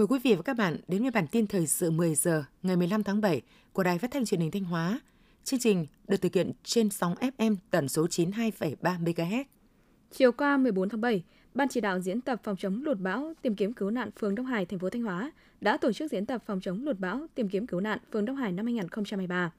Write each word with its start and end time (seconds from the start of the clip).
Mời 0.00 0.06
quý 0.06 0.18
vị 0.22 0.34
và 0.34 0.42
các 0.42 0.56
bạn 0.56 0.76
đến 0.88 1.02
với 1.02 1.10
bản 1.10 1.26
tin 1.26 1.46
thời 1.46 1.66
sự 1.66 1.90
10 1.90 2.14
giờ 2.14 2.44
ngày 2.62 2.76
15 2.76 3.02
tháng 3.02 3.20
7 3.20 3.42
của 3.72 3.82
Đài 3.82 3.98
Phát 3.98 4.10
thanh 4.10 4.24
Truyền 4.24 4.40
hình 4.40 4.50
Thanh 4.50 4.64
Hóa. 4.64 5.00
Chương 5.44 5.60
trình 5.60 5.86
được 6.08 6.16
thực 6.16 6.34
hiện 6.34 6.52
trên 6.64 6.90
sóng 6.90 7.14
FM 7.14 7.56
tần 7.70 7.88
số 7.88 8.06
92,3 8.06 8.76
MHz. 9.04 9.44
Chiều 10.10 10.32
qua 10.32 10.56
14 10.56 10.88
tháng 10.88 11.00
7, 11.00 11.24
Ban 11.54 11.68
chỉ 11.68 11.80
đạo 11.80 12.00
diễn 12.00 12.20
tập 12.20 12.40
phòng 12.44 12.56
chống 12.56 12.82
lụt 12.82 12.98
bão 12.98 13.32
tìm 13.42 13.54
kiếm 13.54 13.72
cứu 13.72 13.90
nạn 13.90 14.10
phường 14.20 14.34
Đông 14.34 14.46
Hải, 14.46 14.66
thành 14.66 14.78
phố 14.78 14.90
Thanh 14.90 15.02
Hóa 15.02 15.32
đã 15.60 15.76
tổ 15.76 15.92
chức 15.92 16.10
diễn 16.10 16.26
tập 16.26 16.42
phòng 16.46 16.60
chống 16.60 16.84
lụt 16.84 16.98
bão 16.98 17.26
tìm 17.34 17.48
kiếm 17.48 17.66
cứu 17.66 17.80
nạn 17.80 17.98
phường 18.12 18.24
Đông 18.24 18.36
Hải 18.36 18.52
năm 18.52 18.66
2023. 18.66 19.52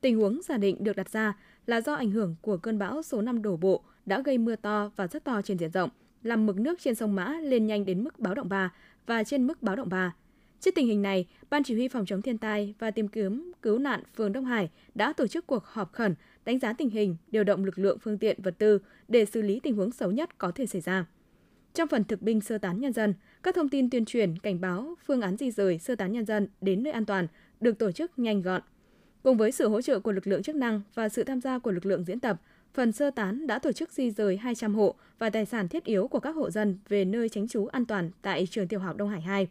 Tình 0.00 0.16
huống 0.16 0.42
giả 0.42 0.56
định 0.56 0.84
được 0.84 0.96
đặt 0.96 1.10
ra 1.10 1.36
là 1.66 1.80
do 1.80 1.94
ảnh 1.94 2.10
hưởng 2.10 2.36
của 2.42 2.56
cơn 2.56 2.78
bão 2.78 3.02
số 3.02 3.22
5 3.22 3.42
đổ 3.42 3.56
bộ 3.56 3.82
đã 4.06 4.22
gây 4.24 4.38
mưa 4.38 4.56
to 4.56 4.90
và 4.96 5.06
rất 5.06 5.24
to 5.24 5.42
trên 5.42 5.58
diện 5.58 5.70
rộng, 5.70 5.90
làm 6.22 6.46
mực 6.46 6.56
nước 6.56 6.78
trên 6.80 6.94
sông 6.94 7.14
Mã 7.14 7.38
lên 7.42 7.66
nhanh 7.66 7.84
đến 7.84 8.04
mức 8.04 8.18
báo 8.18 8.34
động 8.34 8.48
3 8.48 8.72
và 9.06 9.24
trên 9.24 9.46
mức 9.46 9.62
báo 9.62 9.76
động 9.76 9.88
3. 9.88 10.14
Trước 10.60 10.74
tình 10.74 10.86
hình 10.86 11.02
này, 11.02 11.26
Ban 11.50 11.64
Chỉ 11.64 11.74
huy 11.74 11.88
Phòng 11.88 12.06
chống 12.06 12.22
thiên 12.22 12.38
tai 12.38 12.74
và 12.78 12.90
tìm 12.90 13.08
kiếm 13.08 13.52
cứu 13.62 13.78
nạn 13.78 14.02
phường 14.16 14.32
Đông 14.32 14.44
Hải 14.44 14.70
đã 14.94 15.12
tổ 15.12 15.26
chức 15.26 15.46
cuộc 15.46 15.64
họp 15.64 15.92
khẩn 15.92 16.14
đánh 16.44 16.58
giá 16.58 16.72
tình 16.72 16.90
hình, 16.90 17.16
điều 17.28 17.44
động 17.44 17.64
lực 17.64 17.78
lượng 17.78 17.98
phương 17.98 18.18
tiện 18.18 18.42
vật 18.42 18.54
tư 18.58 18.78
để 19.08 19.24
xử 19.24 19.42
lý 19.42 19.60
tình 19.60 19.76
huống 19.76 19.90
xấu 19.90 20.10
nhất 20.10 20.38
có 20.38 20.50
thể 20.50 20.66
xảy 20.66 20.80
ra. 20.80 21.06
Trong 21.74 21.88
phần 21.88 22.04
thực 22.04 22.22
binh 22.22 22.40
sơ 22.40 22.58
tán 22.58 22.80
nhân 22.80 22.92
dân, 22.92 23.14
các 23.42 23.54
thông 23.54 23.68
tin 23.68 23.90
tuyên 23.90 24.04
truyền, 24.04 24.38
cảnh 24.38 24.60
báo, 24.60 24.94
phương 25.06 25.20
án 25.20 25.36
di 25.36 25.50
rời 25.50 25.78
sơ 25.78 25.94
tán 25.94 26.12
nhân 26.12 26.26
dân 26.26 26.48
đến 26.60 26.82
nơi 26.82 26.92
an 26.92 27.04
toàn 27.04 27.26
được 27.60 27.78
tổ 27.78 27.92
chức 27.92 28.18
nhanh 28.18 28.42
gọn. 28.42 28.62
Cùng 29.22 29.36
với 29.36 29.52
sự 29.52 29.68
hỗ 29.68 29.82
trợ 29.82 30.00
của 30.00 30.12
lực 30.12 30.26
lượng 30.26 30.42
chức 30.42 30.56
năng 30.56 30.82
và 30.94 31.08
sự 31.08 31.24
tham 31.24 31.40
gia 31.40 31.58
của 31.58 31.70
lực 31.70 31.86
lượng 31.86 32.04
diễn 32.04 32.20
tập, 32.20 32.40
phần 32.74 32.92
sơ 32.92 33.10
tán 33.10 33.46
đã 33.46 33.58
tổ 33.58 33.72
chức 33.72 33.92
di 33.92 34.10
rời 34.10 34.36
200 34.36 34.74
hộ 34.74 34.94
và 35.18 35.30
tài 35.30 35.46
sản 35.46 35.68
thiết 35.68 35.84
yếu 35.84 36.08
của 36.08 36.20
các 36.20 36.36
hộ 36.36 36.50
dân 36.50 36.78
về 36.88 37.04
nơi 37.04 37.28
tránh 37.28 37.48
trú 37.48 37.66
an 37.66 37.86
toàn 37.86 38.10
tại 38.22 38.46
trường 38.50 38.68
tiểu 38.68 38.80
học 38.80 38.96
Đông 38.96 39.08
Hải 39.08 39.20
2. 39.20 39.48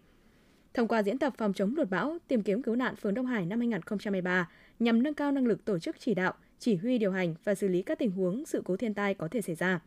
Thông 0.74 0.88
qua 0.88 1.04
diễn 1.04 1.18
tập 1.18 1.34
phòng 1.38 1.54
chống 1.54 1.74
lụt 1.78 1.90
bão, 1.90 2.18
tìm 2.28 2.42
kiếm 2.42 2.62
cứu 2.62 2.76
nạn 2.76 2.96
phường 2.96 3.14
Đông 3.14 3.26
Hải 3.26 3.46
năm 3.46 3.60
2023 3.60 4.50
nhằm 4.80 5.04
nâng 5.04 5.14
cao 5.14 5.32
năng 5.32 5.46
lực 5.46 5.66
tổ 5.66 5.80
chức 5.80 5.96
chỉ 6.00 6.14
đạo, 6.14 6.34
chỉ 6.60 6.76
huy 6.76 6.98
điều 6.98 7.12
hành 7.12 7.36
và 7.44 7.56
xử 7.56 7.68
lý 7.68 7.82
các 7.82 8.00
tình 8.00 8.12
huống 8.12 8.46
sự 8.46 8.62
cố 8.66 8.78
thiên 8.78 8.94
tai 8.94 9.14
có 9.14 9.28
thể 9.28 9.42
xảy 9.42 9.56
ra. 9.56 9.80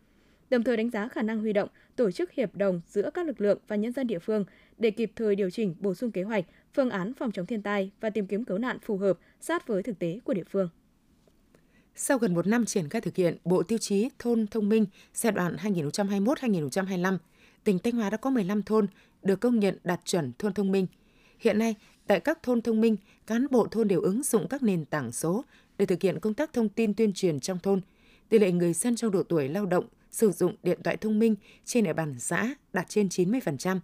Đồng 0.50 0.62
thời 0.62 0.77
đánh 0.77 0.91
giá 0.91 1.09
khả 1.09 1.22
năng 1.22 1.41
huy 1.41 1.53
động, 1.53 1.69
tổ 1.97 2.11
chức 2.11 2.33
hiệp 2.33 2.56
đồng 2.56 2.81
giữa 2.87 3.11
các 3.15 3.27
lực 3.27 3.41
lượng 3.41 3.59
và 3.69 3.77
nhân 3.77 3.92
dân 3.92 4.06
địa 4.06 4.19
phương 4.19 4.44
để 4.78 4.91
kịp 4.91 5.12
thời 5.17 5.37
điều 5.37 5.50
chỉnh, 5.50 5.75
bổ 5.81 5.94
sung 5.94 6.11
kế 6.11 6.22
hoạch, 6.22 6.44
phương 6.75 6.91
án 6.91 7.15
phòng 7.15 7.33
chống 7.33 7.47
thiên 7.47 7.62
tai 7.62 7.91
và 8.00 8.11
tìm 8.11 8.27
kiếm 8.27 8.44
cứu 8.44 8.59
nạn 8.59 8.78
phù 8.78 8.97
hợp 8.97 9.19
sát 9.41 9.67
với 9.67 9.83
thực 9.83 9.98
tế 9.98 10.20
của 10.25 10.34
địa 10.34 10.44
phương. 10.50 10.69
Sau 11.97 12.19
gần 12.19 12.35
một 12.35 12.47
năm 12.47 12.65
triển 12.65 12.89
khai 12.89 13.01
thực 13.01 13.17
hiện 13.17 13.37
Bộ 13.45 13.63
Tiêu 13.63 13.79
chí 13.79 14.09
Thôn 14.19 14.47
Thông 14.47 14.69
minh 14.69 14.87
giai 15.15 15.33
đoạn 15.33 15.57
2021-2025, 15.57 17.19
tỉnh 17.65 17.79
Thanh 17.79 17.95
Hóa 17.95 18.11
đã 18.11 18.17
có 18.17 18.31
15 18.31 18.63
thôn 18.63 18.87
được 19.23 19.41
công 19.41 19.59
nhận 19.59 19.79
đạt 19.85 20.01
chuẩn 20.05 20.33
thôn 20.39 20.53
thông 20.53 20.73
minh. 20.73 20.87
Hiện 21.39 21.59
nay, 21.59 21.75
tại 22.07 22.21
các 22.21 22.43
thôn 22.43 22.63
thông 22.63 22.81
minh, 22.81 22.97
cán 23.27 23.47
bộ 23.51 23.67
thôn 23.71 23.89
đều 23.89 24.01
ứng 24.01 24.23
dụng 24.23 24.49
các 24.49 24.63
nền 24.63 24.85
tảng 24.85 25.13
số 25.13 25.45
để 25.79 25.87
thực 25.87 26.03
hiện 26.03 26.21
công 26.21 26.35
tác 26.35 26.53
thông 26.53 26.69
tin 26.69 26.95
tuyên 26.95 27.13
truyền 27.13 27.41
trong 27.41 27.59
thôn. 27.59 27.81
Tỷ 28.29 28.39
lệ 28.39 28.53
người 28.53 28.73
dân 28.73 28.97
trong 28.97 29.11
độ 29.11 29.23
tuổi 29.23 29.49
lao 29.49 29.67
động 29.67 29.85
sử 30.11 30.31
dụng 30.31 30.57
điện 30.63 30.79
thoại 30.85 30.97
thông 30.97 31.19
minh 31.19 31.37
trên 31.65 31.85
địa 31.85 31.93
bàn 31.93 32.15
xã 32.19 32.55
đạt 32.73 32.89
trên 32.89 33.07
90%, 33.09 33.79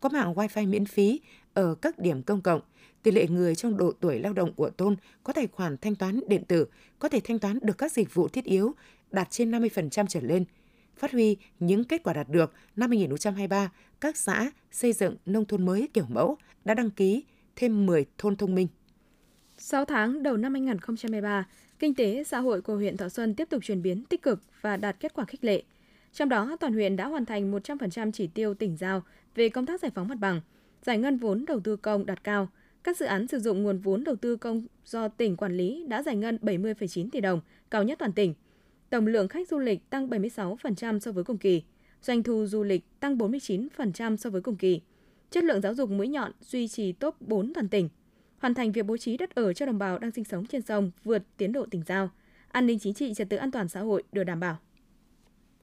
có 0.00 0.08
mạng 0.08 0.34
Wi-Fi 0.34 0.68
miễn 0.68 0.86
phí 0.86 1.20
ở 1.54 1.74
các 1.74 1.98
điểm 1.98 2.22
công 2.22 2.40
cộng. 2.40 2.60
Tỷ 3.02 3.10
lệ 3.10 3.26
người 3.28 3.54
trong 3.54 3.76
độ 3.76 3.92
tuổi 4.00 4.18
lao 4.18 4.32
động 4.32 4.52
của 4.54 4.70
thôn 4.70 4.96
có 5.24 5.32
tài 5.32 5.46
khoản 5.46 5.76
thanh 5.76 5.94
toán 5.94 6.20
điện 6.28 6.44
tử, 6.44 6.66
có 6.98 7.08
thể 7.08 7.20
thanh 7.24 7.38
toán 7.38 7.58
được 7.62 7.78
các 7.78 7.92
dịch 7.92 8.14
vụ 8.14 8.28
thiết 8.28 8.44
yếu 8.44 8.74
đạt 9.10 9.30
trên 9.30 9.50
50% 9.50 10.06
trở 10.06 10.20
lên. 10.20 10.44
Phát 10.96 11.12
huy 11.12 11.36
những 11.58 11.84
kết 11.84 12.02
quả 12.02 12.12
đạt 12.12 12.28
được, 12.28 12.52
năm 12.76 12.90
2023, 12.90 13.72
các 14.00 14.16
xã 14.16 14.50
xây 14.70 14.92
dựng 14.92 15.16
nông 15.26 15.44
thôn 15.44 15.66
mới 15.66 15.88
kiểu 15.94 16.04
mẫu 16.08 16.36
đã 16.64 16.74
đăng 16.74 16.90
ký 16.90 17.24
thêm 17.56 17.86
10 17.86 18.06
thôn 18.18 18.36
thông 18.36 18.54
minh. 18.54 18.68
6 19.58 19.84
tháng 19.84 20.22
đầu 20.22 20.36
năm 20.36 20.52
2023, 20.54 21.46
kinh 21.78 21.94
tế 21.94 22.24
xã 22.24 22.38
hội 22.38 22.60
của 22.62 22.76
huyện 22.76 22.96
Thọ 22.96 23.08
Xuân 23.08 23.34
tiếp 23.34 23.48
tục 23.50 23.64
chuyển 23.64 23.82
biến 23.82 24.04
tích 24.04 24.22
cực 24.22 24.40
và 24.60 24.76
đạt 24.76 24.96
kết 25.00 25.14
quả 25.14 25.24
khích 25.24 25.44
lệ. 25.44 25.62
Trong 26.12 26.28
đó, 26.28 26.56
toàn 26.60 26.72
huyện 26.72 26.96
đã 26.96 27.06
hoàn 27.06 27.26
thành 27.26 27.52
100% 27.52 28.12
chỉ 28.12 28.26
tiêu 28.26 28.54
tỉnh 28.54 28.76
giao 28.76 29.02
về 29.34 29.48
công 29.48 29.66
tác 29.66 29.80
giải 29.80 29.90
phóng 29.94 30.08
mặt 30.08 30.18
bằng, 30.20 30.40
giải 30.82 30.98
ngân 30.98 31.16
vốn 31.16 31.44
đầu 31.44 31.60
tư 31.60 31.76
công 31.76 32.06
đạt 32.06 32.24
cao. 32.24 32.48
Các 32.84 32.96
dự 32.96 33.06
án 33.06 33.28
sử 33.28 33.38
dụng 33.38 33.62
nguồn 33.62 33.78
vốn 33.78 34.04
đầu 34.04 34.16
tư 34.16 34.36
công 34.36 34.62
do 34.84 35.08
tỉnh 35.08 35.36
quản 35.36 35.56
lý 35.56 35.84
đã 35.88 36.02
giải 36.02 36.16
ngân 36.16 36.38
70,9 36.42 37.08
tỷ 37.12 37.20
đồng, 37.20 37.40
cao 37.70 37.82
nhất 37.82 37.98
toàn 37.98 38.12
tỉnh. 38.12 38.34
Tổng 38.90 39.06
lượng 39.06 39.28
khách 39.28 39.48
du 39.48 39.58
lịch 39.58 39.90
tăng 39.90 40.08
76% 40.08 40.98
so 40.98 41.12
với 41.12 41.24
cùng 41.24 41.38
kỳ, 41.38 41.62
doanh 42.02 42.22
thu 42.22 42.46
du 42.46 42.62
lịch 42.62 43.00
tăng 43.00 43.18
49% 43.18 44.16
so 44.16 44.30
với 44.30 44.40
cùng 44.40 44.56
kỳ. 44.56 44.80
Chất 45.30 45.44
lượng 45.44 45.60
giáo 45.60 45.74
dục 45.74 45.90
mũi 45.90 46.08
nhọn 46.08 46.32
duy 46.40 46.68
trì 46.68 46.92
top 46.92 47.20
4 47.20 47.54
toàn 47.54 47.68
tỉnh. 47.68 47.88
Hoàn 48.38 48.54
thành 48.54 48.72
việc 48.72 48.86
bố 48.86 48.96
trí 48.96 49.16
đất 49.16 49.34
ở 49.34 49.52
cho 49.52 49.66
đồng 49.66 49.78
bào 49.78 49.98
đang 49.98 50.10
sinh 50.10 50.24
sống 50.24 50.46
trên 50.46 50.62
sông 50.62 50.90
vượt 51.04 51.22
tiến 51.36 51.52
độ 51.52 51.66
tỉnh 51.70 51.82
giao. 51.86 52.10
An 52.48 52.66
ninh 52.66 52.78
chính 52.78 52.94
trị, 52.94 53.14
trật 53.14 53.28
tự 53.28 53.36
an 53.36 53.50
toàn 53.50 53.68
xã 53.68 53.80
hội 53.80 54.02
được 54.12 54.24
đảm 54.24 54.40
bảo. 54.40 54.58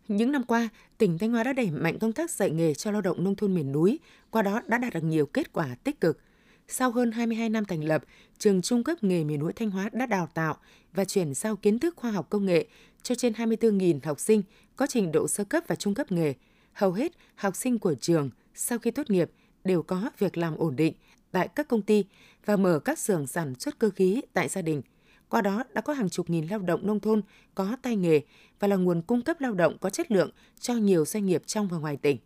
Những 0.07 0.31
năm 0.31 0.44
qua, 0.44 0.69
tỉnh 0.97 1.17
Thanh 1.17 1.31
Hóa 1.31 1.44
đã 1.44 1.53
đẩy 1.53 1.72
mạnh 1.72 2.00
công 2.00 2.13
tác 2.13 2.31
dạy 2.31 2.51
nghề 2.51 2.73
cho 2.73 2.91
lao 2.91 3.01
động 3.01 3.23
nông 3.23 3.35
thôn 3.35 3.56
miền 3.56 3.72
núi, 3.72 4.00
qua 4.31 4.41
đó 4.41 4.61
đã 4.67 4.77
đạt 4.77 4.94
được 4.94 5.03
nhiều 5.03 5.25
kết 5.25 5.53
quả 5.53 5.75
tích 5.83 6.01
cực. 6.01 6.19
Sau 6.67 6.91
hơn 6.91 7.11
22 7.11 7.50
năm 7.50 7.66
thành 7.66 7.83
lập, 7.83 8.03
trường 8.38 8.61
trung 8.61 8.83
cấp 8.83 9.03
nghề 9.03 9.23
miền 9.23 9.39
núi 9.39 9.53
Thanh 9.53 9.72
Hóa 9.72 9.89
đã 9.94 10.05
đào 10.05 10.28
tạo 10.33 10.55
và 10.94 11.05
chuyển 11.05 11.33
giao 11.33 11.55
kiến 11.55 11.79
thức 11.79 11.95
khoa 11.97 12.11
học 12.11 12.28
công 12.29 12.45
nghệ 12.45 12.67
cho 13.03 13.16
trên 13.16 13.33
24.000 13.33 14.00
học 14.03 14.19
sinh 14.19 14.44
có 14.75 14.88
trình 14.88 15.11
độ 15.11 15.27
sơ 15.27 15.44
cấp 15.44 15.63
và 15.67 15.75
trung 15.75 15.94
cấp 15.94 16.11
nghề. 16.11 16.33
Hầu 16.73 16.91
hết 16.91 17.11
học 17.35 17.56
sinh 17.56 17.79
của 17.79 17.95
trường 17.95 18.29
sau 18.53 18.79
khi 18.79 18.91
tốt 18.91 19.09
nghiệp 19.09 19.31
đều 19.63 19.83
có 19.83 20.09
việc 20.17 20.38
làm 20.38 20.57
ổn 20.57 20.75
định 20.75 20.94
tại 21.31 21.47
các 21.47 21.67
công 21.67 21.81
ty 21.81 22.06
và 22.45 22.56
mở 22.56 22.79
các 22.79 23.00
xưởng 23.00 23.27
sản 23.27 23.53
xuất 23.59 23.79
cơ 23.79 23.89
khí 23.89 24.22
tại 24.33 24.47
gia 24.47 24.61
đình– 24.61 24.81
qua 25.29 25.41
đó 25.41 25.63
đã 25.73 25.81
có 25.81 25.94
hàng 25.94 26.09
chục 26.09 26.29
nghìn 26.29 26.47
lao 26.47 26.59
động 26.59 26.88
nông 26.88 27.00
thôn 27.00 27.22
có 27.56 27.77
tay 27.81 27.95
nghề 27.95 28.22
và 28.59 28.67
là 28.67 28.75
nguồn 28.75 29.01
cung 29.01 29.22
cấp 29.22 29.41
lao 29.41 29.53
động 29.53 29.77
có 29.81 29.89
chất 29.89 30.11
lượng 30.11 30.29
cho 30.59 30.73
nhiều 30.73 31.06
doanh 31.06 31.25
nghiệp 31.25 31.41
trong 31.45 31.67
và 31.67 31.77
ngoài 31.77 31.97
tỉnh. 31.97 32.17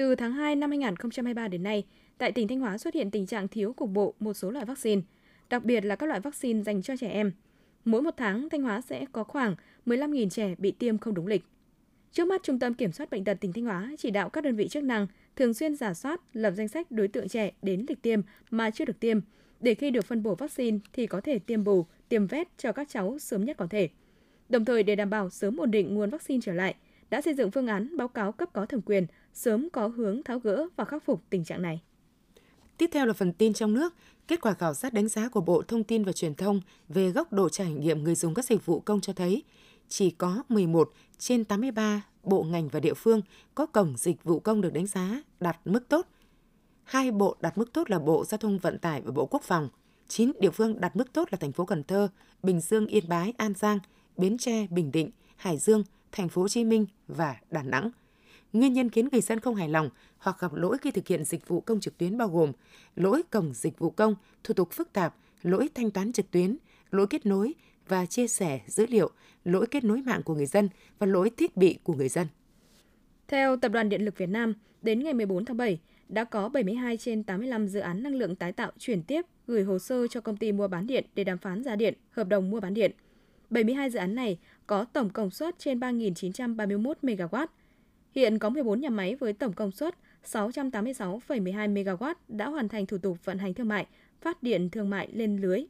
Từ 0.00 0.14
tháng 0.14 0.32
2 0.32 0.56
năm 0.56 0.70
2023 0.70 1.48
đến 1.48 1.62
nay, 1.62 1.84
tại 2.18 2.32
tỉnh 2.32 2.48
Thanh 2.48 2.60
Hóa 2.60 2.78
xuất 2.78 2.94
hiện 2.94 3.10
tình 3.10 3.26
trạng 3.26 3.48
thiếu 3.48 3.72
cục 3.72 3.90
bộ 3.90 4.14
một 4.20 4.34
số 4.34 4.50
loại 4.50 4.64
vaccine, 4.64 5.02
đặc 5.50 5.64
biệt 5.64 5.84
là 5.84 5.96
các 5.96 6.06
loại 6.06 6.20
vaccine 6.20 6.62
dành 6.62 6.82
cho 6.82 6.96
trẻ 6.96 7.08
em. 7.08 7.32
Mỗi 7.84 8.02
một 8.02 8.14
tháng, 8.16 8.48
Thanh 8.50 8.62
Hóa 8.62 8.80
sẽ 8.80 9.04
có 9.12 9.24
khoảng 9.24 9.54
15.000 9.86 10.28
trẻ 10.28 10.54
bị 10.58 10.70
tiêm 10.70 10.98
không 10.98 11.14
đúng 11.14 11.26
lịch. 11.26 11.44
Trước 12.12 12.28
mắt, 12.28 12.42
Trung 12.42 12.58
tâm 12.58 12.74
Kiểm 12.74 12.92
soát 12.92 13.10
Bệnh 13.10 13.24
tật 13.24 13.36
tỉnh 13.40 13.52
Thanh 13.52 13.64
Hóa 13.64 13.92
chỉ 13.98 14.10
đạo 14.10 14.28
các 14.30 14.44
đơn 14.44 14.56
vị 14.56 14.68
chức 14.68 14.84
năng 14.84 15.06
thường 15.36 15.54
xuyên 15.54 15.76
giả 15.76 15.94
soát, 15.94 16.20
lập 16.32 16.50
danh 16.50 16.68
sách 16.68 16.90
đối 16.90 17.08
tượng 17.08 17.28
trẻ 17.28 17.52
đến 17.62 17.84
lịch 17.88 18.02
tiêm 18.02 18.20
mà 18.50 18.70
chưa 18.70 18.84
được 18.84 19.00
tiêm, 19.00 19.20
để 19.60 19.74
khi 19.74 19.90
được 19.90 20.04
phân 20.04 20.22
bổ 20.22 20.34
vaccine 20.34 20.78
thì 20.92 21.06
có 21.06 21.20
thể 21.20 21.38
tiêm 21.38 21.64
bù, 21.64 21.86
tiêm 22.08 22.26
vét 22.26 22.48
cho 22.58 22.72
các 22.72 22.88
cháu 22.88 23.18
sớm 23.18 23.44
nhất 23.44 23.56
có 23.56 23.66
thể. 23.70 23.88
Đồng 24.48 24.64
thời 24.64 24.82
để 24.82 24.96
đảm 24.96 25.10
bảo 25.10 25.30
sớm 25.30 25.56
ổn 25.56 25.70
định 25.70 25.94
nguồn 25.94 26.10
vaccine 26.10 26.40
trở 26.42 26.52
lại, 26.52 26.74
đã 27.10 27.20
xây 27.20 27.34
dựng 27.34 27.50
phương 27.50 27.66
án 27.66 27.96
báo 27.96 28.08
cáo 28.08 28.32
cấp 28.32 28.48
có 28.52 28.66
thẩm 28.66 28.80
quyền 28.80 29.06
sớm 29.34 29.68
có 29.72 29.86
hướng 29.88 30.22
tháo 30.22 30.38
gỡ 30.38 30.66
và 30.76 30.84
khắc 30.84 31.04
phục 31.04 31.22
tình 31.30 31.44
trạng 31.44 31.62
này. 31.62 31.80
Tiếp 32.76 32.90
theo 32.92 33.06
là 33.06 33.12
phần 33.12 33.32
tin 33.32 33.52
trong 33.52 33.74
nước. 33.74 33.94
Kết 34.28 34.40
quả 34.40 34.54
khảo 34.54 34.74
sát 34.74 34.92
đánh 34.92 35.08
giá 35.08 35.28
của 35.28 35.40
Bộ 35.40 35.62
Thông 35.62 35.84
tin 35.84 36.04
và 36.04 36.12
Truyền 36.12 36.34
thông 36.34 36.60
về 36.88 37.10
góc 37.10 37.32
độ 37.32 37.48
trải 37.48 37.72
nghiệm 37.72 38.04
người 38.04 38.14
dùng 38.14 38.34
các 38.34 38.44
dịch 38.44 38.66
vụ 38.66 38.80
công 38.80 39.00
cho 39.00 39.12
thấy 39.12 39.42
chỉ 39.88 40.10
có 40.10 40.42
11 40.48 40.92
trên 41.18 41.44
83 41.44 42.02
bộ 42.22 42.42
ngành 42.42 42.68
và 42.68 42.80
địa 42.80 42.94
phương 42.94 43.22
có 43.54 43.66
cổng 43.66 43.94
dịch 43.96 44.24
vụ 44.24 44.40
công 44.40 44.60
được 44.60 44.72
đánh 44.72 44.86
giá 44.86 45.22
đạt 45.40 45.56
mức 45.64 45.88
tốt– 45.88 46.06
Hai 46.90 47.10
bộ 47.10 47.36
đạt 47.40 47.58
mức 47.58 47.72
tốt 47.72 47.90
là 47.90 47.98
Bộ 47.98 48.24
Giao 48.24 48.38
thông 48.38 48.58
Vận 48.58 48.78
tải 48.78 49.00
và 49.00 49.12
Bộ 49.12 49.26
Quốc 49.26 49.42
phòng. 49.42 49.68
Chín 50.08 50.32
địa 50.40 50.50
phương 50.50 50.80
đạt 50.80 50.96
mức 50.96 51.12
tốt 51.12 51.28
là 51.30 51.38
thành 51.40 51.52
phố 51.52 51.64
Cần 51.64 51.84
Thơ, 51.84 52.08
Bình 52.42 52.60
Dương, 52.60 52.86
Yên 52.86 53.08
Bái, 53.08 53.32
An 53.36 53.54
Giang, 53.54 53.78
Bến 54.16 54.38
Tre, 54.38 54.66
Bình 54.70 54.92
Định, 54.92 55.10
Hải 55.36 55.58
Dương, 55.58 55.84
thành 56.12 56.28
phố 56.28 56.42
Hồ 56.42 56.48
Chí 56.48 56.64
Minh 56.64 56.86
và 57.08 57.36
Đà 57.50 57.62
Nẵng. 57.62 57.90
Nguyên 58.52 58.72
nhân 58.72 58.90
khiến 58.90 59.08
người 59.12 59.20
dân 59.20 59.40
không 59.40 59.54
hài 59.54 59.68
lòng 59.68 59.90
hoặc 60.18 60.36
gặp 60.40 60.54
lỗi 60.54 60.78
khi 60.78 60.90
thực 60.90 61.06
hiện 61.06 61.24
dịch 61.24 61.48
vụ 61.48 61.60
công 61.60 61.80
trực 61.80 61.98
tuyến 61.98 62.18
bao 62.18 62.28
gồm 62.28 62.52
lỗi 62.96 63.22
cổng 63.30 63.54
dịch 63.54 63.78
vụ 63.78 63.90
công, 63.90 64.14
thủ 64.44 64.54
tục 64.54 64.72
phức 64.72 64.92
tạp, 64.92 65.16
lỗi 65.42 65.68
thanh 65.74 65.90
toán 65.90 66.12
trực 66.12 66.30
tuyến, 66.30 66.56
lỗi 66.90 67.06
kết 67.10 67.26
nối 67.26 67.54
và 67.88 68.06
chia 68.06 68.28
sẻ 68.28 68.60
dữ 68.66 68.86
liệu, 68.86 69.10
lỗi 69.44 69.66
kết 69.66 69.84
nối 69.84 70.02
mạng 70.02 70.22
của 70.24 70.34
người 70.34 70.46
dân 70.46 70.68
và 70.98 71.06
lỗi 71.06 71.30
thiết 71.36 71.56
bị 71.56 71.78
của 71.82 71.94
người 71.94 72.08
dân. 72.08 72.26
Theo 73.28 73.56
Tập 73.56 73.68
đoàn 73.72 73.88
Điện 73.88 74.04
lực 74.04 74.18
Việt 74.18 74.28
Nam, 74.28 74.54
đến 74.82 75.04
ngày 75.04 75.14
14 75.14 75.44
tháng 75.44 75.56
7, 75.56 75.80
đã 76.08 76.24
có 76.24 76.48
72 76.48 76.96
trên 76.96 77.24
85 77.24 77.68
dự 77.68 77.80
án 77.80 78.02
năng 78.02 78.14
lượng 78.14 78.36
tái 78.36 78.52
tạo 78.52 78.72
chuyển 78.78 79.02
tiếp 79.02 79.26
gửi 79.46 79.62
hồ 79.62 79.78
sơ 79.78 80.06
cho 80.06 80.20
công 80.20 80.36
ty 80.36 80.52
mua 80.52 80.68
bán 80.68 80.86
điện 80.86 81.04
để 81.14 81.24
đàm 81.24 81.38
phán 81.38 81.64
giá 81.64 81.76
điện, 81.76 81.94
hợp 82.10 82.28
đồng 82.28 82.50
mua 82.50 82.60
bán 82.60 82.74
điện. 82.74 82.92
72 83.50 83.90
dự 83.90 83.98
án 83.98 84.14
này 84.14 84.38
có 84.66 84.84
tổng 84.84 85.10
công 85.10 85.30
suất 85.30 85.58
trên 85.58 85.80
3.931 85.80 86.94
MW. 87.02 87.46
Hiện 88.14 88.38
có 88.38 88.50
14 88.50 88.80
nhà 88.80 88.90
máy 88.90 89.14
với 89.14 89.32
tổng 89.32 89.52
công 89.52 89.70
suất 89.72 89.94
686,12 90.24 91.74
MW 91.74 92.14
đã 92.28 92.48
hoàn 92.48 92.68
thành 92.68 92.86
thủ 92.86 92.98
tục 92.98 93.24
vận 93.24 93.38
hành 93.38 93.54
thương 93.54 93.68
mại, 93.68 93.86
phát 94.20 94.42
điện 94.42 94.70
thương 94.70 94.90
mại 94.90 95.08
lên 95.12 95.36
lưới. 95.40 95.64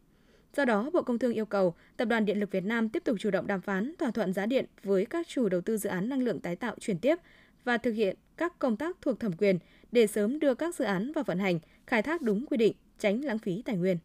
Do 0.56 0.64
đó, 0.64 0.90
Bộ 0.92 1.02
Công 1.02 1.18
Thương 1.18 1.32
yêu 1.32 1.46
cầu 1.46 1.74
Tập 1.96 2.04
đoàn 2.04 2.24
Điện 2.24 2.40
lực 2.40 2.50
Việt 2.50 2.64
Nam 2.64 2.88
tiếp 2.88 3.04
tục 3.04 3.16
chủ 3.20 3.30
động 3.30 3.46
đàm 3.46 3.60
phán 3.60 3.94
thỏa 3.98 4.10
thuận 4.10 4.32
giá 4.32 4.46
điện 4.46 4.64
với 4.84 5.06
các 5.06 5.28
chủ 5.28 5.48
đầu 5.48 5.60
tư 5.60 5.76
dự 5.76 5.88
án 5.88 6.08
năng 6.08 6.22
lượng 6.22 6.40
tái 6.40 6.56
tạo 6.56 6.74
chuyển 6.80 6.98
tiếp 6.98 7.18
và 7.64 7.78
thực 7.78 7.92
hiện 7.92 8.16
các 8.36 8.58
công 8.58 8.76
tác 8.76 8.96
thuộc 9.02 9.20
thẩm 9.20 9.32
quyền 9.32 9.58
để 9.92 10.06
sớm 10.06 10.38
đưa 10.38 10.54
các 10.54 10.74
dự 10.74 10.84
án 10.84 11.12
vào 11.12 11.24
vận 11.24 11.38
hành, 11.38 11.58
khai 11.86 12.02
thác 12.02 12.22
đúng 12.22 12.46
quy 12.46 12.56
định, 12.56 12.72
tránh 12.98 13.24
lãng 13.24 13.38
phí 13.38 13.62
tài 13.62 13.76
nguyên. 13.76 13.98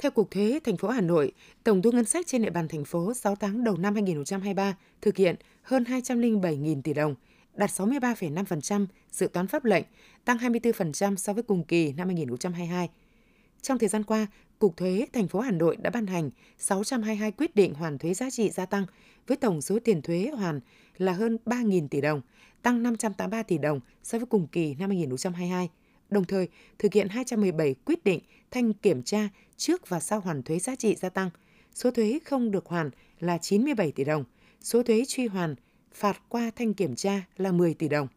Theo 0.00 0.10
Cục 0.10 0.30
Thuế 0.30 0.60
thành 0.64 0.76
phố 0.76 0.88
Hà 0.88 1.00
Nội, 1.00 1.32
tổng 1.64 1.82
thu 1.82 1.90
ngân 1.90 2.04
sách 2.04 2.26
trên 2.26 2.42
địa 2.42 2.50
bàn 2.50 2.68
thành 2.68 2.84
phố 2.84 3.14
6 3.14 3.36
tháng 3.36 3.64
đầu 3.64 3.76
năm 3.76 3.94
2023 3.94 4.76
thực 5.00 5.16
hiện 5.16 5.36
hơn 5.62 5.84
207.000 5.84 6.82
tỷ 6.82 6.94
đồng, 6.94 7.14
đạt 7.54 7.70
63,5% 7.70 8.86
dự 9.10 9.28
toán 9.32 9.46
pháp 9.46 9.64
lệnh, 9.64 9.84
tăng 10.24 10.36
24% 10.36 11.16
so 11.16 11.32
với 11.32 11.42
cùng 11.42 11.64
kỳ 11.64 11.92
năm 11.92 12.08
2022. 12.08 12.88
Trong 13.62 13.78
thời 13.78 13.88
gian 13.88 14.04
qua, 14.04 14.26
Cục 14.58 14.76
Thuế 14.76 15.06
thành 15.12 15.28
phố 15.28 15.40
Hà 15.40 15.50
Nội 15.50 15.76
đã 15.76 15.90
ban 15.90 16.06
hành 16.06 16.30
622 16.58 17.32
quyết 17.32 17.56
định 17.56 17.74
hoàn 17.74 17.98
thuế 17.98 18.14
giá 18.14 18.30
trị 18.30 18.50
gia 18.50 18.66
tăng 18.66 18.86
với 19.26 19.36
tổng 19.36 19.60
số 19.60 19.78
tiền 19.84 20.02
thuế 20.02 20.30
hoàn 20.36 20.60
là 20.98 21.12
hơn 21.12 21.38
3.000 21.46 21.88
tỷ 21.88 22.00
đồng, 22.00 22.20
tăng 22.62 22.82
583 22.82 23.42
tỷ 23.42 23.58
đồng 23.58 23.80
so 24.02 24.18
với 24.18 24.26
cùng 24.26 24.46
kỳ 24.46 24.74
năm 24.74 24.90
2022. 24.90 25.70
Đồng 26.10 26.24
thời, 26.24 26.48
thực 26.78 26.92
hiện 26.92 27.08
217 27.08 27.74
quyết 27.84 28.04
định 28.04 28.20
thanh 28.50 28.72
kiểm 28.72 29.02
tra 29.02 29.28
trước 29.56 29.88
và 29.88 30.00
sau 30.00 30.20
hoàn 30.20 30.42
thuế 30.42 30.58
giá 30.58 30.76
trị 30.76 30.94
gia 30.94 31.08
tăng. 31.08 31.30
Số 31.74 31.90
thuế 31.90 32.18
không 32.24 32.50
được 32.50 32.66
hoàn 32.66 32.90
là 33.20 33.38
97 33.38 33.92
tỷ 33.92 34.04
đồng, 34.04 34.24
số 34.60 34.82
thuế 34.82 35.04
truy 35.08 35.26
hoàn 35.26 35.54
phạt 35.92 36.22
qua 36.28 36.50
thanh 36.56 36.74
kiểm 36.74 36.94
tra 36.94 37.22
là 37.36 37.52
10 37.52 37.74
tỷ 37.74 37.88
đồng. 37.88 38.08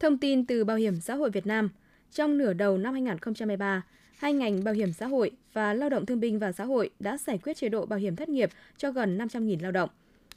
Thông 0.00 0.18
tin 0.18 0.46
từ 0.46 0.64
Bảo 0.64 0.76
hiểm 0.76 1.00
xã 1.00 1.14
hội 1.14 1.30
Việt 1.30 1.46
Nam, 1.46 1.70
trong 2.12 2.38
nửa 2.38 2.52
đầu 2.52 2.78
năm 2.78 2.92
2023, 2.92 3.82
hai 4.18 4.32
ngành 4.32 4.64
bảo 4.64 4.74
hiểm 4.74 4.92
xã 4.92 5.06
hội 5.06 5.30
và 5.52 5.74
lao 5.74 5.88
động 5.88 6.06
thương 6.06 6.20
binh 6.20 6.38
và 6.38 6.52
xã 6.52 6.64
hội 6.64 6.90
đã 7.00 7.18
giải 7.18 7.38
quyết 7.38 7.56
chế 7.56 7.68
độ 7.68 7.86
bảo 7.86 7.98
hiểm 7.98 8.16
thất 8.16 8.28
nghiệp 8.28 8.50
cho 8.76 8.92
gần 8.92 9.18
500.000 9.18 9.62
lao 9.62 9.72
động. 9.72 9.90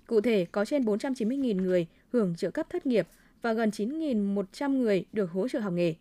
Cụ 0.08 0.22
thể, 0.22 0.46
có 0.52 0.66
trên 0.66 0.84
490.000 0.84 1.62
người 1.62 1.88
hưởng 2.14 2.36
trợ 2.36 2.52
cấp 2.52 2.68
thất 2.70 2.86
nghiệp 2.86 3.08
và 3.42 3.54
gần 3.54 3.70
9.100 3.70 4.78
người 4.78 5.06
được 5.14 5.32
hỗ 5.32 5.48
trợ 5.48 5.60
học 5.60 5.74
nghề. 5.74 5.96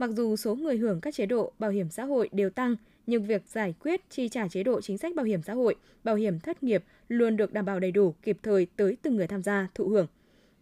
Mặc 0.00 0.10
dù 0.10 0.36
số 0.36 0.54
người 0.54 0.76
hưởng 0.76 1.00
các 1.00 1.14
chế 1.14 1.26
độ 1.26 1.52
bảo 1.58 1.70
hiểm 1.70 1.90
xã 1.90 2.04
hội 2.04 2.28
đều 2.32 2.50
tăng, 2.50 2.76
nhưng 3.06 3.26
việc 3.26 3.42
giải 3.46 3.74
quyết 3.80 4.00
chi 4.10 4.28
trả 4.28 4.48
chế 4.48 4.62
độ 4.62 4.80
chính 4.80 4.98
sách 4.98 5.14
bảo 5.14 5.26
hiểm 5.26 5.42
xã 5.42 5.52
hội, 5.52 5.74
bảo 6.04 6.14
hiểm 6.14 6.40
thất 6.40 6.62
nghiệp 6.62 6.84
luôn 7.08 7.36
được 7.36 7.52
đảm 7.52 7.64
bảo 7.64 7.80
đầy 7.80 7.92
đủ, 7.92 8.14
kịp 8.22 8.38
thời 8.42 8.66
tới 8.76 8.96
từng 9.02 9.16
người 9.16 9.26
tham 9.26 9.42
gia 9.42 9.68
thụ 9.74 9.88
hưởng. 9.88 10.06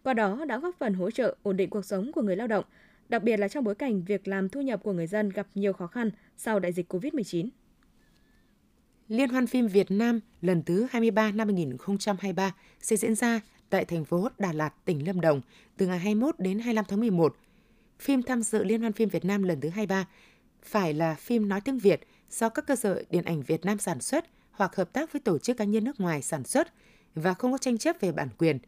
Qua 0.03 0.13
đó 0.13 0.45
đã 0.45 0.59
góp 0.59 0.75
phần 0.79 0.93
hỗ 0.93 1.11
trợ 1.11 1.35
ổn 1.43 1.57
định 1.57 1.69
cuộc 1.69 1.85
sống 1.85 2.11
của 2.11 2.21
người 2.21 2.35
lao 2.35 2.47
động, 2.47 2.65
đặc 3.09 3.23
biệt 3.23 3.37
là 3.37 3.47
trong 3.47 3.63
bối 3.63 3.75
cảnh 3.75 4.03
việc 4.03 4.27
làm 4.27 4.49
thu 4.49 4.61
nhập 4.61 4.83
của 4.83 4.93
người 4.93 5.07
dân 5.07 5.29
gặp 5.29 5.47
nhiều 5.55 5.73
khó 5.73 5.87
khăn 5.87 6.11
sau 6.37 6.59
đại 6.59 6.73
dịch 6.73 6.93
COVID-19. 6.93 7.47
Liên 9.07 9.29
hoan 9.29 9.47
phim 9.47 9.67
Việt 9.67 9.91
Nam 9.91 10.19
lần 10.41 10.63
thứ 10.63 10.87
23 10.91 11.31
năm 11.31 11.47
2023 11.47 12.55
sẽ 12.81 12.95
diễn 12.95 13.15
ra 13.15 13.41
tại 13.69 13.85
thành 13.85 14.05
phố 14.05 14.29
Đà 14.37 14.53
Lạt, 14.53 14.73
tỉnh 14.85 15.07
Lâm 15.07 15.21
Đồng 15.21 15.41
từ 15.77 15.87
ngày 15.87 15.99
21 15.99 16.39
đến 16.39 16.59
25 16.59 16.85
tháng 16.87 16.99
11. 16.99 17.35
Phim 17.99 18.23
tham 18.23 18.41
dự 18.41 18.63
Liên 18.63 18.81
hoan 18.81 18.93
phim 18.93 19.09
Việt 19.09 19.25
Nam 19.25 19.43
lần 19.43 19.61
thứ 19.61 19.69
23 19.69 20.07
phải 20.63 20.93
là 20.93 21.15
phim 21.15 21.49
nói 21.49 21.61
tiếng 21.61 21.77
Việt 21.77 22.01
do 22.29 22.49
các 22.49 22.67
cơ 22.67 22.75
sở 22.75 23.03
điện 23.09 23.23
ảnh 23.23 23.41
Việt 23.41 23.65
Nam 23.65 23.77
sản 23.77 24.01
xuất 24.01 24.25
hoặc 24.51 24.75
hợp 24.75 24.93
tác 24.93 25.13
với 25.13 25.19
tổ 25.19 25.37
chức 25.37 25.57
cá 25.57 25.63
nhân 25.63 25.83
nước 25.83 25.99
ngoài 25.99 26.21
sản 26.21 26.43
xuất 26.43 26.67
và 27.15 27.33
không 27.33 27.51
có 27.51 27.57
tranh 27.57 27.77
chấp 27.77 27.95
về 27.99 28.11
bản 28.11 28.29
quyền. 28.37 28.59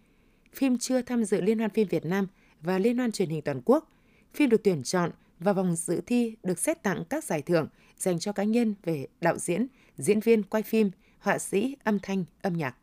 Phim 0.53 0.77
chưa 0.77 1.01
tham 1.01 1.23
dự 1.23 1.41
Liên 1.41 1.59
hoan 1.59 1.69
phim 1.69 1.87
Việt 1.87 2.05
Nam 2.05 2.27
và 2.61 2.79
Liên 2.79 2.97
hoan 2.97 3.11
truyền 3.11 3.29
hình 3.29 3.41
toàn 3.41 3.61
quốc. 3.65 3.91
Phim 4.33 4.49
được 4.49 4.63
tuyển 4.63 4.83
chọn 4.83 5.11
và 5.39 5.53
vòng 5.53 5.75
dự 5.75 6.01
thi 6.05 6.35
được 6.43 6.59
xét 6.59 6.83
tặng 6.83 7.03
các 7.09 7.23
giải 7.23 7.41
thưởng 7.41 7.67
dành 7.97 8.19
cho 8.19 8.31
cá 8.31 8.43
nhân 8.43 8.75
về 8.83 9.07
đạo 9.21 9.37
diễn, 9.37 9.67
diễn 9.97 10.19
viên 10.19 10.43
quay 10.43 10.63
phim, 10.63 10.91
họa 11.19 11.39
sĩ, 11.39 11.75
âm 11.83 11.99
thanh, 11.99 12.25
âm 12.41 12.53
nhạc. 12.53 12.75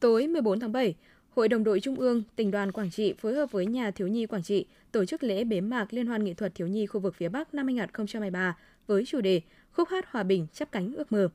Tối 0.00 0.26
14 0.26 0.60
tháng 0.60 0.72
7, 0.72 0.94
Hội 1.30 1.48
đồng 1.48 1.64
đội 1.64 1.80
Trung 1.80 1.96
ương, 1.96 2.22
tỉnh 2.36 2.50
đoàn 2.50 2.72
Quảng 2.72 2.90
Trị 2.90 3.14
phối 3.18 3.34
hợp 3.34 3.52
với 3.52 3.66
Nhà 3.66 3.90
Thiếu 3.90 4.08
nhi 4.08 4.26
Quảng 4.26 4.42
Trị 4.42 4.66
tổ 4.92 5.04
chức 5.04 5.22
lễ 5.22 5.44
bế 5.44 5.60
mạc 5.60 5.92
Liên 5.92 6.06
hoan 6.06 6.24
nghệ 6.24 6.34
thuật 6.34 6.54
thiếu 6.54 6.66
nhi 6.66 6.86
khu 6.86 7.00
vực 7.00 7.14
phía 7.14 7.28
Bắc 7.28 7.54
năm 7.54 7.66
2023 7.66 8.56
với 8.86 9.04
chủ 9.06 9.20
đề 9.20 9.40
Khúc 9.72 9.88
hát 9.88 10.06
hòa 10.10 10.22
bình 10.22 10.46
chắp 10.52 10.72
cánh 10.72 10.92
ước 10.94 11.12
mơ. 11.12 11.28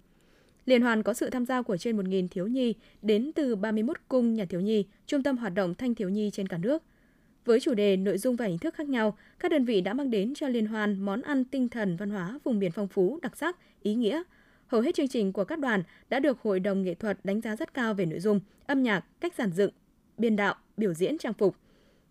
Liên 0.66 0.82
hoan 0.82 1.04
có 1.04 1.14
sự 1.14 1.30
tham 1.30 1.46
gia 1.46 1.62
của 1.62 1.78
trên 1.78 1.98
1.000 1.98 2.28
thiếu 2.32 2.48
nhi 2.48 2.74
đến 3.02 3.32
từ 3.36 3.56
31 3.56 3.98
cung 4.08 4.34
nhà 4.34 4.46
thiếu 4.46 4.62
nhi, 4.62 4.86
trung 5.08 5.24
tâm 5.24 5.38
hoạt 5.38 5.54
động 5.54 5.76
thanh 5.76 5.96
thiếu 5.96 6.10
nhi 6.10 6.30
trên 6.34 6.48
cả 6.48 6.58
nước. 6.58 6.84
Với 7.46 7.60
chủ 7.60 7.74
đề, 7.74 7.98
nội 7.98 8.18
dung 8.18 8.36
và 8.36 8.46
hình 8.46 8.58
thức 8.58 8.74
khác 8.74 8.90
nhau, 8.90 9.18
các 9.40 9.52
đơn 9.52 9.66
vị 9.66 9.82
đã 9.82 9.94
mang 9.94 10.12
đến 10.12 10.34
cho 10.36 10.48
liên 10.48 10.66
hoan 10.66 11.00
món 11.00 11.22
ăn 11.22 11.46
tinh 11.46 11.70
thần 11.70 11.96
văn 11.96 12.10
hóa 12.10 12.40
vùng 12.44 12.60
miền 12.60 12.72
phong 12.72 12.88
phú, 12.88 13.20
đặc 13.22 13.38
sắc, 13.38 13.58
ý 13.82 13.96
nghĩa. 13.96 14.24
Hầu 14.68 14.82
hết 14.82 14.96
chương 14.96 15.08
trình 15.08 15.34
của 15.34 15.44
các 15.44 15.60
đoàn 15.60 15.84
đã 16.10 16.20
được 16.20 16.42
Hội 16.42 16.60
đồng 16.60 16.84
nghệ 16.84 16.94
thuật 16.94 17.18
đánh 17.24 17.42
giá 17.42 17.56
rất 17.56 17.74
cao 17.74 17.94
về 17.94 18.06
nội 18.06 18.20
dung, 18.20 18.40
âm 18.68 18.84
nhạc, 18.84 19.06
cách 19.20 19.34
giản 19.38 19.52
dựng, 19.52 19.72
biên 20.18 20.36
đạo, 20.36 20.56
biểu 20.78 20.94
diễn 20.94 21.18
trang 21.18 21.34
phục. 21.34 21.56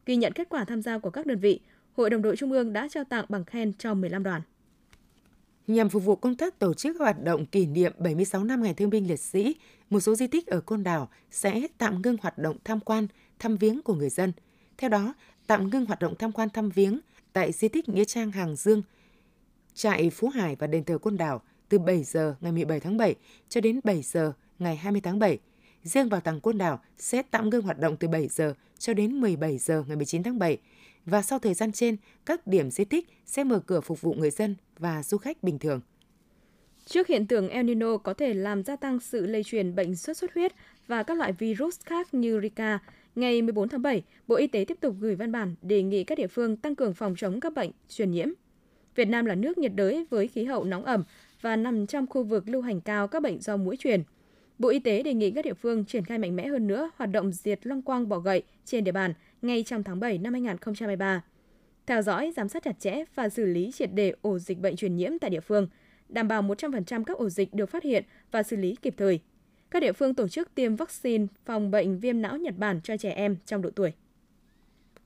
Ghi 0.07 0.17
nhận 0.17 0.33
kết 0.33 0.49
quả 0.49 0.65
tham 0.65 0.83
gia 0.83 0.99
của 0.99 1.11
các 1.11 1.27
đơn 1.27 1.39
vị, 1.39 1.61
Hội 1.97 2.11
đồng 2.11 2.23
đội 2.23 2.37
Trung 2.37 2.53
ương 2.53 2.73
đã 2.73 2.89
trao 2.91 3.05
tặng 3.05 3.25
bằng 3.29 3.45
khen 3.45 3.73
cho 3.79 3.95
15 3.95 4.23
đoàn. 4.23 4.43
Nhằm 5.67 5.89
phục 5.89 6.05
vụ 6.05 6.17
công 6.17 6.37
tác 6.37 6.59
tổ 6.59 6.75
chức 6.75 6.99
hoạt 6.99 7.23
động 7.23 7.47
kỷ 7.47 7.67
niệm 7.67 7.93
76 7.99 8.45
năm 8.45 8.63
Ngày 8.63 8.75
Thương 8.75 8.91
binh 8.91 9.09
Liệt 9.09 9.21
sĩ, 9.21 9.57
một 9.91 10.01
số 10.01 10.15
di 10.15 10.27
tích 10.27 10.47
ở 10.47 10.61
Côn 10.61 10.83
Đảo 10.83 11.09
sẽ 11.31 11.67
tạm 11.79 12.03
ngưng 12.03 12.17
hoạt 12.23 12.39
động 12.39 12.57
tham 12.65 12.81
quan, 12.81 13.07
thăm 13.39 13.57
viếng 13.57 13.83
của 13.83 13.95
người 13.95 14.11
dân. 14.11 14.33
Theo 14.79 14.91
đó, 14.91 15.15
tạm 15.47 15.71
ngưng 15.71 15.87
hoạt 15.87 16.01
động 16.01 16.15
tham 16.19 16.33
quan 16.33 16.49
thăm 16.51 16.69
viếng 16.69 17.01
tại 17.33 17.53
di 17.53 17.69
tích 17.69 17.89
Nghĩa 17.89 18.05
Trang 18.05 18.31
Hàng 18.31 18.57
Dương, 18.57 18.83
trại 19.75 20.11
Phú 20.11 20.29
Hải 20.29 20.57
và 20.57 20.67
đền 20.67 20.85
thờ 20.85 20.99
Côn 20.99 21.17
Đảo 21.17 21.43
từ 21.69 21.79
7 21.79 22.03
giờ 22.03 22.35
ngày 22.41 22.53
17 22.53 22.81
tháng 22.81 22.97
7 22.97 23.15
cho 23.49 23.61
đến 23.61 23.81
7 23.85 24.03
giờ 24.03 24.33
ngày 24.59 24.77
20 24.77 25.01
tháng 25.01 25.19
7 25.19 25.39
Riêng 25.85 26.09
bảo 26.09 26.21
tàng 26.21 26.41
Côn 26.41 26.59
Đảo 26.59 26.81
sẽ 26.99 27.23
tạm 27.31 27.51
ngưng 27.51 27.63
hoạt 27.63 27.79
động 27.79 27.97
từ 27.97 28.09
7 28.09 28.29
giờ 28.29 28.55
cho 28.79 28.95
đến 28.95 29.21
17 29.21 29.59
giờ 29.59 29.85
ngày 29.87 29.97
19 29.97 30.23
tháng 30.23 30.39
7 30.39 30.59
và 31.07 31.23
sau 31.23 31.39
thời 31.39 31.55
gian 31.55 31.73
trên, 31.73 31.97
các 32.27 32.47
điểm 32.47 32.71
di 32.71 32.85
tích 32.85 33.09
sẽ 33.27 33.45
mở 33.45 33.61
cửa 33.67 33.81
phục 33.81 34.01
vụ 34.01 34.15
người 34.15 34.31
dân 34.31 34.55
và 34.79 35.03
du 35.03 35.19
khách 35.19 35.43
bình 35.43 35.59
thường. 35.59 35.81
Trước 36.87 37.07
hiện 37.07 37.27
tượng 37.27 37.49
El 37.49 37.67
Nino 37.67 37.97
có 37.97 38.15
thể 38.15 38.35
làm 38.35 38.63
gia 38.63 38.77
tăng 38.77 39.01
sự 39.01 39.27
lây 39.27 39.45
truyền 39.45 39.75
bệnh 39.75 39.97
sốt 39.97 40.17
xuất 40.17 40.35
huyết 40.35 40.53
và 40.87 41.03
các 41.03 41.19
loại 41.19 41.33
virus 41.33 41.81
khác 41.81 42.15
như 42.15 42.41
Zika, 42.41 42.79
ngày 43.15 43.43
14 43.43 43.69
tháng 43.69 43.83
7, 43.83 44.03
Bộ 44.27 44.37
Y 44.37 44.47
tế 44.47 44.65
tiếp 44.69 44.79
tục 44.81 44.95
gửi 45.01 45.15
văn 45.15 45.33
bản 45.33 45.55
đề 45.63 45.83
nghị 45.83 46.05
các 46.05 46.19
địa 46.19 46.27
phương 46.27 46.57
tăng 46.57 46.75
cường 46.75 46.95
phòng 46.95 47.15
chống 47.17 47.41
các 47.41 47.55
bệnh 47.55 47.71
truyền 47.89 48.11
nhiễm. 48.11 48.29
Việt 48.95 49.09
Nam 49.09 49.25
là 49.25 49.35
nước 49.35 49.59
nhiệt 49.59 49.73
đới 49.75 50.07
với 50.11 50.29
khí 50.29 50.45
hậu 50.45 50.65
nóng 50.65 50.85
ẩm 50.85 51.05
và 51.41 51.57
nằm 51.57 51.87
trong 51.87 52.07
khu 52.07 52.23
vực 52.23 52.49
lưu 52.49 52.63
hành 52.63 52.81
cao 52.81 53.09
các 53.09 53.23
bệnh 53.23 53.41
do 53.41 53.57
muỗi 53.57 53.77
truyền– 53.77 54.03
Bộ 54.59 54.69
Y 54.69 54.79
tế 54.79 55.03
đề 55.03 55.15
nghị 55.15 55.31
các 55.31 55.45
địa 55.45 55.55
phương 55.55 55.85
triển 55.85 56.05
khai 56.05 56.19
mạnh 56.19 56.37
mẽ 56.37 56.47
hơn 56.47 56.67
nữa 56.67 56.91
hoạt 56.97 57.11
động 57.11 57.33
diệt 57.33 57.67
long 57.67 57.83
quang 57.83 58.09
bỏ 58.09 58.19
gậy 58.19 58.43
trên 58.65 58.85
địa 58.85 58.93
bàn 58.93 59.15
ngay 59.43 59.63
trong 59.63 59.83
tháng 59.83 60.01
7 60.01 60.19
năm 60.19 60.33
2023. 60.33 61.23
Theo 61.87 62.03
dõi, 62.03 62.33
giám 62.37 62.49
sát 62.49 62.63
chặt 62.63 62.81
chẽ 62.81 63.05
và 63.15 63.29
xử 63.29 63.45
lý 63.45 63.71
triệt 63.75 63.95
đề 63.95 64.15
ổ 64.23 64.39
dịch 64.39 64.59
bệnh 64.59 64.77
truyền 64.77 64.97
nhiễm 64.97 65.19
tại 65.19 65.31
địa 65.31 65.41
phương, 65.41 65.69
đảm 66.09 66.29
bảo 66.29 66.43
100% 66.43 67.05
các 67.05 67.19
ổ 67.19 67.29
dịch 67.29 67.55
được 67.55 67.71
phát 67.71 67.83
hiện 67.83 68.05
và 68.31 68.43
xử 68.43 68.57
lý 68.57 68.77
kịp 68.83 68.95
thời. 68.97 69.21
Các 69.71 69.81
địa 69.81 69.93
phương 69.93 70.15
tổ 70.15 70.29
chức 70.29 70.55
tiêm 70.55 70.77
vaccine 70.77 71.27
phòng 71.45 71.71
bệnh 71.71 71.99
viêm 71.99 72.23
não 72.23 72.37
Nhật 72.37 72.59
Bản 72.59 72.81
cho 72.85 72.97
trẻ 72.97 73.11
em 73.11 73.37
trong 73.47 73.63
độ 73.63 73.71
tuổi. 73.71 73.93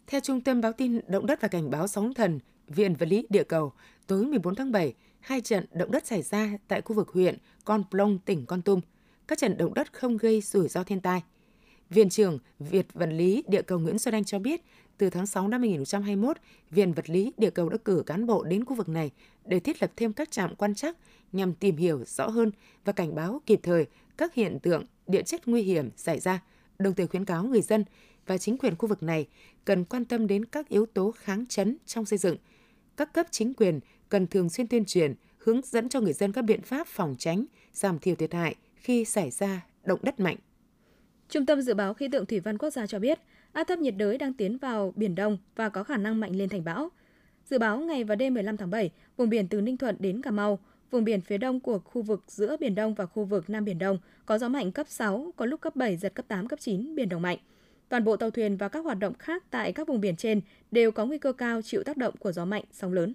Theo 0.07 0.21
Trung 0.21 0.41
tâm 0.41 0.61
Báo 0.61 0.73
tin 0.73 1.01
Động 1.09 1.27
đất 1.27 1.41
và 1.41 1.49
Cảnh 1.49 1.71
báo 1.71 1.87
Sóng 1.87 2.15
thần, 2.15 2.41
Viện 2.67 2.95
Vật 2.95 3.07
lý 3.09 3.27
Địa 3.29 3.45
cầu, 3.45 3.73
tối 4.07 4.25
14 4.25 4.55
tháng 4.55 4.73
7, 4.73 4.95
hai 5.21 5.41
trận 5.41 5.65
động 5.73 5.91
đất 5.91 6.07
xảy 6.07 6.23
ra 6.23 6.59
tại 6.69 6.81
khu 6.81 6.97
vực 6.97 7.09
huyện 7.09 7.39
Con 7.65 7.85
Plong, 7.91 8.19
tỉnh 8.25 8.47
Con 8.47 8.63
Tum– 8.63 8.81
các 9.29 9.39
trận 9.39 9.57
động 9.57 9.75
đất 9.75 9.93
không 9.93 10.17
gây 10.17 10.41
rủi 10.41 10.69
ro 10.69 10.85
thiên 10.85 11.01
tai. 11.01 11.23
Viện 11.91 12.09
trưởng 12.09 12.39
Việt 12.59 12.87
Vật 12.95 13.07
lý 13.07 13.43
Địa 13.49 13.63
cầu 13.63 13.79
Nguyễn 13.79 13.99
Xuân 13.99 14.15
Anh 14.15 14.25
cho 14.25 14.39
biết, 14.39 14.63
từ 14.99 15.11
tháng 15.11 15.27
6 15.27 15.49
năm 15.49 15.61
2021, 15.61 16.37
Viện 16.71 16.93
Vật 16.93 17.11
lý 17.11 17.33
Địa 17.37 17.51
cầu 17.51 17.69
đã 17.69 17.77
cử 17.85 18.03
cán 18.07 18.27
bộ 18.27 18.45
đến 18.45 18.65
khu 18.65 18.75
vực 18.75 18.89
này 18.89 19.11
để 19.45 19.61
thiết 19.61 19.83
lập 19.83 19.93
thêm 19.97 20.13
các 20.13 20.31
trạm 20.31 20.55
quan 20.55 20.75
trắc 20.75 20.97
nhằm 21.33 21.55
tìm 21.55 21.77
hiểu 21.77 22.05
rõ 22.07 22.29
hơn 22.29 22.51
và 22.85 22.93
cảnh 22.93 23.15
báo 23.15 23.41
kịp 23.47 23.61
thời 23.63 23.87
các 24.17 24.35
hiện 24.35 24.59
tượng 24.63 24.85
địa 25.07 25.23
chất 25.23 25.49
nguy 25.49 25.63
hiểm 25.63 25.91
xảy 25.97 26.21
ra, 26.21 26.43
đồng 26.79 26.95
thời 26.95 27.07
khuyến 27.07 27.25
cáo 27.25 27.45
người 27.45 27.63
dân 27.63 27.85
và 28.27 28.39
chính 28.39 28.59
quyền 28.59 28.77
khu 28.77 28.89
vực 28.89 29.03
này 29.03 29.29
cần 29.65 29.85
quan 29.85 30.05
tâm 30.05 30.27
đến 30.27 30.45
các 30.45 30.69
yếu 30.69 30.87
tố 30.87 31.11
kháng 31.11 31.47
chấn 31.47 31.77
trong 31.87 32.05
xây 32.05 32.19
dựng. 32.19 32.37
Các 32.97 33.13
cấp 33.13 33.27
chính 33.31 33.55
quyền 33.55 33.81
cần 34.09 34.27
thường 34.27 34.51
xuyên 34.51 34.67
tuyên 34.67 34.85
truyền, 34.85 35.15
hướng 35.39 35.61
dẫn 35.65 35.89
cho 35.89 36.01
người 36.01 36.13
dân 36.13 36.33
các 36.33 36.43
biện 36.43 36.63
pháp 36.63 36.87
phòng 36.87 37.17
tránh, 37.19 37.45
giảm 37.73 37.99
thiểu 37.99 38.15
thiệt 38.15 38.35
hại– 38.35 38.55
khi 38.81 39.05
xảy 39.05 39.31
ra 39.31 39.67
động 39.85 40.01
đất 40.03 40.21
mạnh. 40.21 40.37
Trung 41.29 41.47
tâm 41.47 41.63
Dự 41.63 41.75
báo 41.75 41.95
Khí 41.95 42.09
tượng 42.09 42.27
Thủy 42.27 42.41
văn 42.41 42.59
Quốc 42.59 42.71
gia 42.71 42.87
cho 42.87 42.99
biết, 42.99 43.19
áp 43.53 43.65
thấp 43.65 43.79
nhiệt 43.79 43.95
đới 43.97 44.19
đang 44.19 44.33
tiến 44.33 44.59
vào 44.59 44.93
Biển 44.97 45.15
Đông 45.15 45.39
và 45.57 45.69
có 45.69 45.85
khả 45.85 45.97
năng 45.97 46.21
mạnh 46.21 46.37
lên 46.37 46.49
thành 46.49 46.65
bão. 46.65 46.89
Dự 47.45 47.59
báo 47.59 47.81
ngày 47.81 48.05
và 48.05 48.15
đêm 48.15 48.35
15 48.35 48.57
tháng 48.57 48.71
7, 48.71 48.91
vùng 49.17 49.29
biển 49.29 49.49
từ 49.49 49.61
Ninh 49.61 49.77
Thuận 49.77 49.97
đến 49.99 50.23
Cà 50.23 50.31
Mau, 50.31 50.59
vùng 50.91 51.05
biển 51.05 51.21
phía 51.21 51.39
đông 51.39 51.61
của 51.61 51.79
khu 51.79 52.03
vực 52.03 52.25
giữa 52.29 52.57
Biển 52.61 52.75
Đông 52.75 52.95
và 52.95 53.07
khu 53.07 53.25
vực 53.25 53.51
Nam 53.51 53.65
Biển 53.65 53.79
Đông 53.79 53.99
có 54.27 54.39
gió 54.39 54.49
mạnh 54.49 54.73
cấp 54.73 54.87
6, 54.89 55.33
có 55.37 55.47
lúc 55.47 55.61
cấp 55.61 55.77
7, 55.77 55.97
giật 55.97 56.15
cấp 56.15 56.25
8, 56.29 56.49
cấp 56.49 56.61
9, 56.61 56.95
biển 56.95 57.09
động 57.09 57.23
mạnh. 57.23 57.39
Toàn 57.89 58.05
bộ 58.05 58.17
tàu 58.17 58.31
thuyền 58.31 58.57
và 58.57 58.69
các 58.69 58.85
hoạt 58.85 58.99
động 58.99 59.15
khác 59.19 59.45
tại 59.51 59.73
các 59.73 59.89
vùng 59.89 60.01
biển 60.01 60.17
trên 60.17 60.41
đều 60.71 60.91
có 60.91 61.07
nguy 61.07 61.19
cơ 61.19 61.33
cao 61.33 61.63
chịu 61.63 61.83
tác 61.83 61.97
động 61.97 62.15
của 62.19 62.33
gió 62.33 62.45
mạnh, 62.45 62.65
sóng 62.73 62.93
lớn. 62.93 63.15